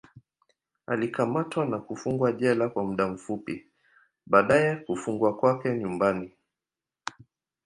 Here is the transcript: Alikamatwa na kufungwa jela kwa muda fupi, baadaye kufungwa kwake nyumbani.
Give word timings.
Alikamatwa 0.87 1.65
na 1.65 1.79
kufungwa 1.79 2.31
jela 2.31 2.69
kwa 2.69 2.83
muda 2.83 3.17
fupi, 3.17 3.65
baadaye 4.25 4.75
kufungwa 4.75 5.37
kwake 5.37 5.77
nyumbani. 5.77 6.31